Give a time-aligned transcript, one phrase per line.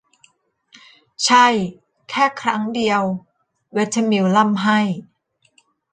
[1.25, 1.45] ใช่
[2.09, 3.01] แค่ครั้งเดียว
[3.73, 4.79] เวเธอมิลล์ร่ำไห้